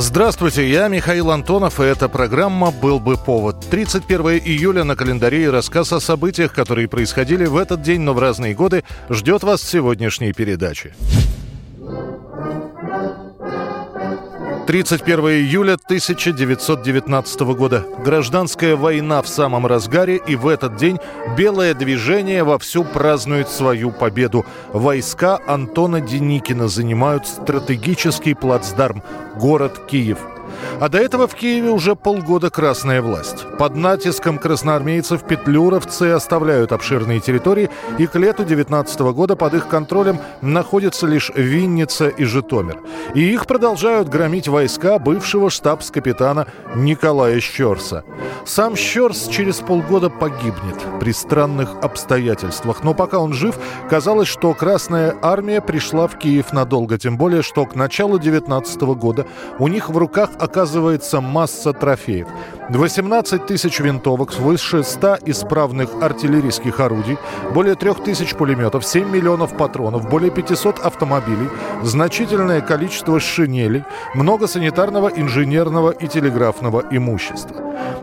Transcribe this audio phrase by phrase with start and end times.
[0.00, 3.68] Здравствуйте, я Михаил Антонов, и эта программа «Был бы повод».
[3.68, 8.20] 31 июля на календаре и рассказ о событиях, которые происходили в этот день, но в
[8.20, 10.94] разные годы, ждет вас сегодняшней передаче.
[14.68, 17.86] 31 июля 1919 года.
[18.04, 20.98] Гражданская война в самом разгаре, и в этот день
[21.38, 24.44] белое движение вовсю празднует свою победу.
[24.74, 29.02] Войска Антона Деникина занимают стратегический плацдарм–
[29.36, 30.18] город Киев–
[30.80, 33.46] а до этого в Киеве уже полгода красная власть.
[33.58, 40.18] Под натиском красноармейцев петлюровцы оставляют обширные территории, и к лету 19 года под их контролем
[40.40, 42.80] находятся лишь Винница и Житомир.
[43.14, 48.04] И их продолжают громить войска бывшего штабс-капитана Николая Щерса.
[48.44, 52.82] Сам Щерс через полгода погибнет при странных обстоятельствах.
[52.84, 53.58] Но пока он жив,
[53.90, 56.98] казалось, что Красная Армия пришла в Киев надолго.
[56.98, 59.26] Тем более, что к началу 19 года
[59.58, 62.26] у них в руках оказывается масса трофеев.
[62.70, 67.18] 18 тысяч винтовок, свыше 100 исправных артиллерийских орудий,
[67.54, 71.48] более 3 тысяч пулеметов, 7 миллионов патронов, более 500 автомобилей,
[71.82, 77.56] значительное количество шинелей, много санитарного, инженерного и телеграфного имущества.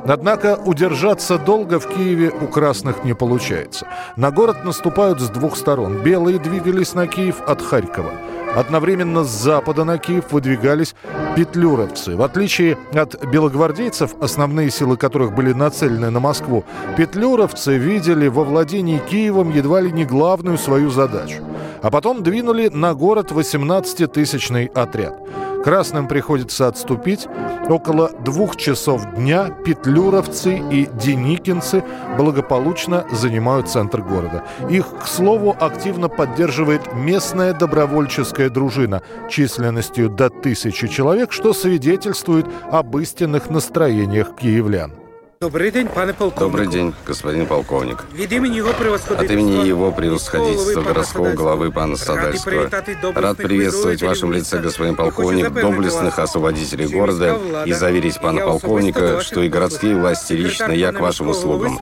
[0.07, 3.87] Однако удержаться долго в Киеве у красных не получается.
[4.15, 6.03] На город наступают с двух сторон.
[6.03, 8.11] Белые двигались на Киев от Харькова.
[8.55, 10.95] Одновременно с запада на Киев выдвигались
[11.35, 12.15] петлюровцы.
[12.15, 16.63] В отличие от белогвардейцев, основные силы которых были нацелены на Москву,
[16.97, 21.43] петлюровцы видели во владении Киевом едва ли не главную свою задачу.
[21.81, 25.19] А потом двинули на город 18-тысячный отряд.
[25.65, 27.27] Красным приходится отступить.
[27.67, 31.83] Около двух часов дня петлюровцы и деникинцы
[32.17, 34.43] благополучно занимают центр города.
[34.69, 42.95] Их, к слову, активно поддерживает местная добровольческая дружина численностью до тысячи человек, что свидетельствует об
[42.99, 45.04] истинных настроениях киевлян.
[45.42, 46.52] Добрый день, пане полковник.
[46.52, 48.04] Добрый день, господин полковник.
[48.14, 48.70] Від імені його
[49.10, 52.68] От имени его превосходительства городского главы пана Стадальского
[53.14, 59.40] рад приветствовать в вашем лице, господин полковник, доблестных освободителей города и заверить пана полковника, что
[59.40, 61.78] и городские власти лично я к вашим услугам.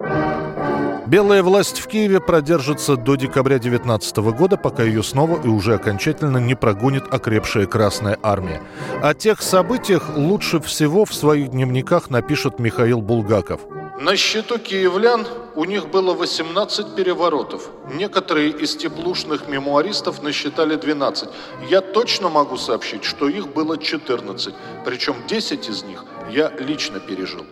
[1.14, 6.40] Белая власть в Киеве продержится до декабря 2019 года, пока ее снова и уже окончательно
[6.40, 8.64] не прогонит окрепшая Красная Армия.
[9.00, 13.62] О тех событиях лучше всего в своих дневниках напишет Михаил Булгаков.
[14.02, 17.70] На счету киевлян у них было 18 переворотов.
[17.94, 21.30] Некоторые из теплушных мемуаристов насчитали 12.
[21.70, 24.56] Я точно могу сообщить, что их было 14.
[24.84, 27.46] Причем 10 из них я лично пережил.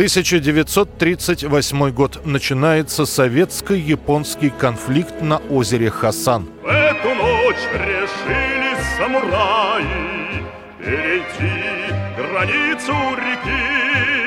[0.00, 2.24] 1938 год.
[2.24, 6.48] Начинается советско-японский конфликт на озере Хасан.
[6.62, 10.46] В эту ночь решили самураи
[10.78, 14.19] перейти границу реки.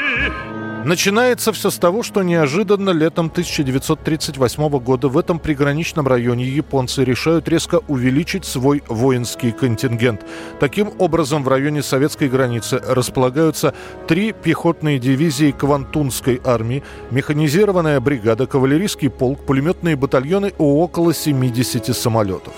[0.86, 7.48] Начинается все с того, что неожиданно летом 1938 года в этом приграничном районе японцы решают
[7.48, 10.26] резко увеличить свой воинский контингент.
[10.60, 13.74] Таким образом, в районе советской границы располагаются
[14.10, 22.54] три пехотные дивизии Квантунской армии, механизированная бригада, кавалерийский полк, пулеметные батальоны и около 70 самолетов.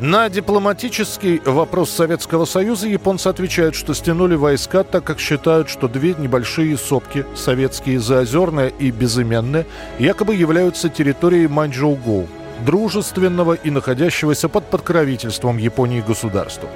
[0.00, 6.14] На дипломатический вопрос Советского Союза японцы отвечают, что стянули войска, так как считают, что две
[6.14, 9.66] небольшие сопки, советские Заозерная и Безыменная,
[9.98, 12.26] якобы являются территорией Маньчжоу-Гоу
[12.64, 16.68] дружественного и находящегося под подкровительством Японии государства.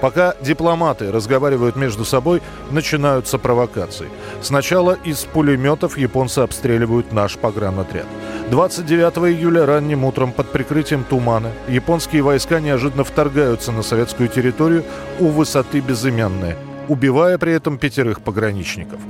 [0.00, 4.08] Пока дипломаты разговаривают между собой, начинаются провокации.
[4.42, 8.06] Сначала из пулеметов японцы обстреливают наш погранотряд.
[8.50, 14.84] 29 июля ранним утром под прикрытием тумана японские войска неожиданно вторгаются на советскую территорию
[15.18, 16.56] у высоты Безымянная,
[16.88, 19.00] убивая при этом пятерых пограничников.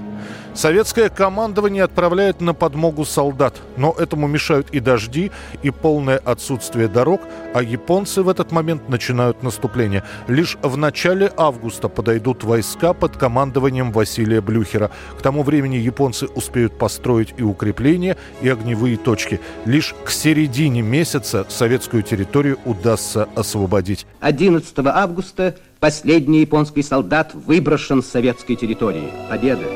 [0.56, 5.30] Советское командование отправляет на подмогу солдат, но этому мешают и дожди,
[5.62, 7.20] и полное отсутствие дорог,
[7.52, 10.02] а японцы в этот момент начинают наступление.
[10.28, 14.90] Лишь в начале августа подойдут войска под командованием Василия Блюхера.
[15.18, 19.40] К тому времени японцы успеют построить и укрепления, и огневые точки.
[19.66, 24.06] Лишь к середине месяца советскую территорию удастся освободить.
[24.20, 25.54] 11 августа
[25.86, 29.12] последний японский солдат выброшен с советской территории.
[29.30, 29.66] Победа!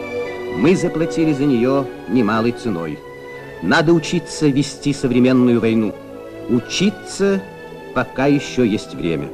[0.57, 2.99] Мы заплатили за нее немалой ценой.
[3.63, 5.95] Надо учиться вести современную войну.
[6.49, 7.41] Учиться
[7.95, 9.29] пока еще есть время.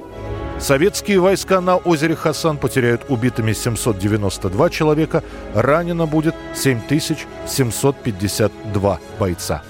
[0.60, 5.24] Советские войска на озере Хасан потеряют убитыми 792 человека,
[5.54, 9.62] ранено будет 7752 бойца.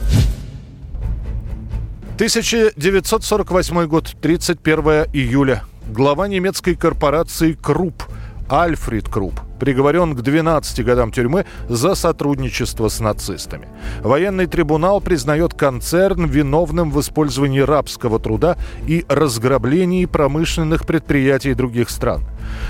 [2.16, 5.62] 1948 год, 31 июля.
[5.88, 8.02] Глава немецкой корпорации «Крупп»
[8.48, 13.68] Альфред Крупп приговорен к 12 годам тюрьмы за сотрудничество с нацистами.
[14.02, 18.56] Военный трибунал признает концерн виновным в использовании рабского труда
[18.86, 22.22] и разграблении промышленных предприятий других стран.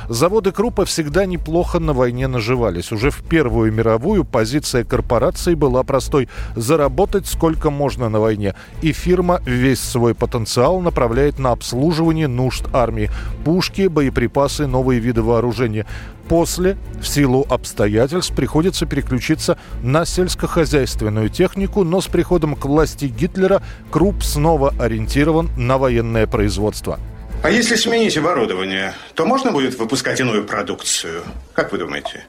[0.08, 2.92] Заводы Крупа всегда неплохо на войне наживались.
[2.92, 8.54] Уже в Первую мировую позиция корпорации была простой– заработать сколько можно на войне.
[8.82, 13.10] И фирма весь свой потенциал направляет на обслуживание нужд армии.
[13.44, 15.86] Пушки, боеприпасы, новые виды вооружения.
[16.28, 23.62] После, в силу обстоятельств, приходится переключиться на сельскохозяйственную технику, но с приходом к власти Гитлера
[23.90, 26.98] Круп снова ориентирован на военное производство.
[27.42, 31.22] А если сменить оборудование, то можно будет выпускать иную продукцию?
[31.52, 32.24] Как вы думаете?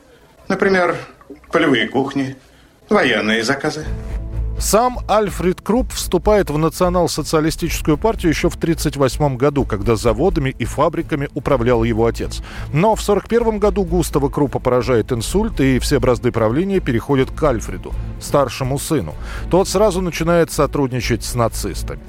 [0.48, 0.96] Например,
[1.52, 2.36] полевые кухни,
[2.90, 3.86] военные заказы?
[4.60, 11.30] Сам Альфред Круп вступает в национал-социалистическую партию еще в 1938 году, когда заводами и фабриками
[11.36, 12.42] управлял его отец.
[12.74, 17.94] Но в 1941 году Густава Крупа поражает инсульт, и все бразды правления переходят к Альфреду,
[18.20, 19.14] старшему сыну.
[19.52, 22.02] Тот сразу начинает сотрудничать с нацистами.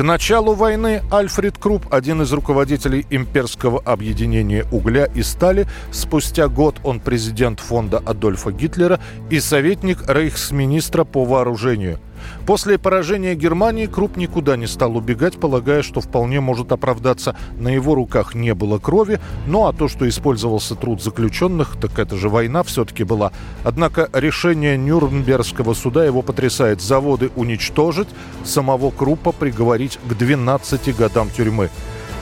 [0.00, 6.76] К началу войны Альфред Круп, один из руководителей имперского объединения угля и стали, спустя год
[6.84, 8.98] он президент фонда Адольфа Гитлера
[9.28, 11.98] и советник рейхсминистра по вооружению–
[12.46, 17.36] После поражения Германии Круп никуда не стал убегать, полагая, что вполне может оправдаться.
[17.58, 22.16] На его руках не было крови, ну а то, что использовался труд заключенных, так это
[22.16, 23.32] же война все-таки была.
[23.64, 26.80] Однако решение Нюрнбергского суда его потрясает.
[26.80, 28.08] Заводы уничтожить,
[28.44, 31.70] самого Крупа приговорить к 12 годам тюрьмы.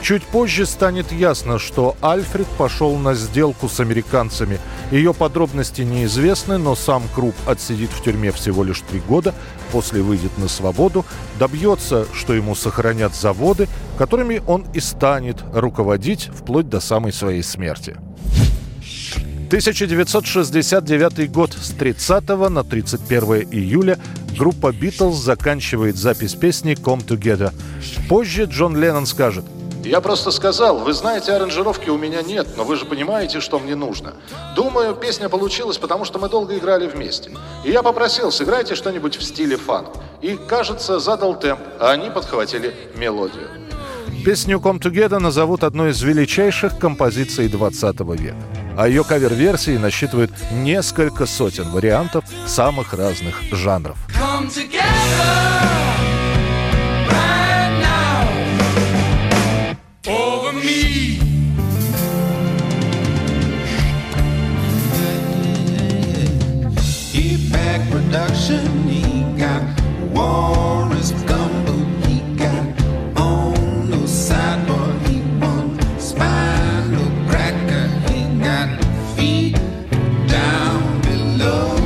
[0.03, 4.59] Чуть позже станет ясно, что Альфред пошел на сделку с американцами.
[4.91, 9.35] Ее подробности неизвестны, но сам Круп отсидит в тюрьме всего лишь три года,
[9.73, 11.05] после выйдет на свободу,
[11.39, 13.69] добьется, что ему сохранят заводы,
[13.99, 17.97] которыми он и станет руководить вплоть до самой своей смерти.
[19.49, 23.99] 1969 год с 30 на 31 июля
[24.37, 27.53] группа Beatles заканчивает запись песни «Come Together».
[28.09, 29.45] Позже Джон Леннон скажет–
[29.85, 33.75] я просто сказал, вы знаете, аранжировки у меня нет, но вы же понимаете, что мне
[33.75, 34.15] нужно.
[34.55, 37.31] Думаю, песня получилась, потому что мы долго играли вместе.
[37.65, 39.89] И я попросил, сыграйте что-нибудь в стиле фанк.
[40.21, 43.49] И, кажется, задал темп, а они подхватили мелодию.
[44.25, 48.37] Песню «Come Together» назовут одной из величайших композиций 20 века.
[48.77, 53.97] А ее кавер-версии насчитывают несколько сотен вариантов самых разных жанров.
[54.15, 56.18] Come together.
[67.91, 68.89] Production.
[68.89, 69.63] He got
[70.15, 71.75] Warren's gumbo.
[72.07, 72.67] He got
[73.17, 74.97] on the sideboard.
[75.07, 77.89] He won spinal cracker.
[78.09, 78.69] He got
[79.17, 79.57] feet
[80.29, 81.77] down below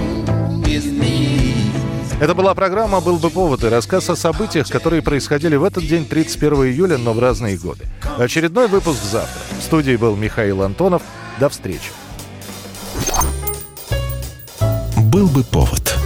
[0.64, 1.72] his knees.
[2.20, 6.06] Это была программа «Был бы повод» и рассказ о событиях, которые происходили в этот день,
[6.06, 7.86] 31 июля, но в разные годы.
[8.18, 9.42] Очередной выпуск завтра.
[9.58, 11.02] В студии был Михаил Антонов.
[11.40, 11.90] До встречи.
[15.12, 16.01] «Был бы повод»